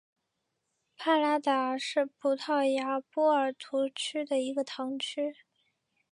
[0.97, 5.35] 帕拉达是葡萄牙波尔图区的一个堂区。